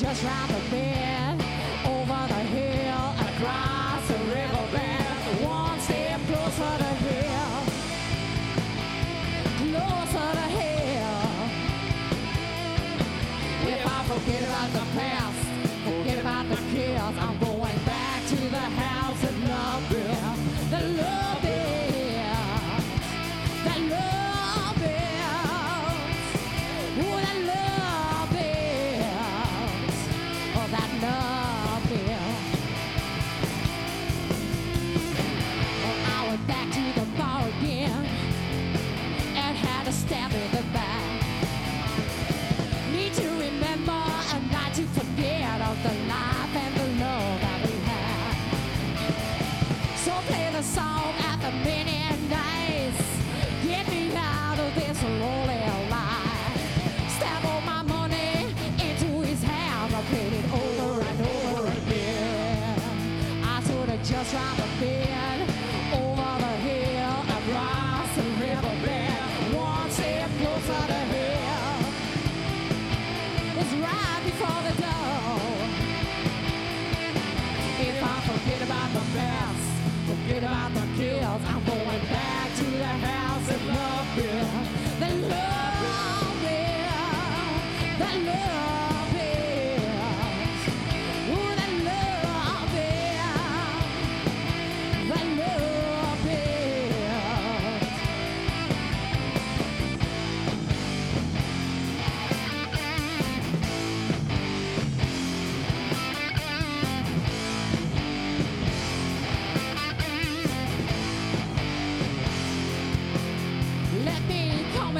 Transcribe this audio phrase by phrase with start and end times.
[0.00, 1.42] just round the bend,
[1.84, 7.64] over the hill, across the river bend, one step closer to hell,
[9.58, 11.50] closer to hell.
[13.68, 15.19] If I forget about the past.
[64.02, 65.40] just drop a pin
[65.92, 69.54] over the hill across the river bed.
[69.54, 71.78] One step closer to hell.
[73.60, 75.40] It's right before the door.
[77.88, 79.64] If I forget about the past,
[80.06, 82.19] forget about the kills, I'm going back.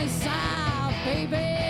[0.00, 1.69] myself, baby.